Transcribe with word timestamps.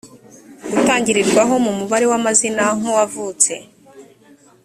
gutangiririrwaho 0.73 1.53
mu 1.65 1.71
mubare 1.79 2.05
w 2.11 2.13
amazina 2.19 2.63
nk 2.77 2.85
uwavutse 2.91 3.53